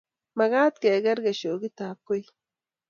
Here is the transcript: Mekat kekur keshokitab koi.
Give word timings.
Mekat 0.37 0.75
kekur 0.81 1.17
keshokitab 1.25 1.97
koi. 2.07 2.23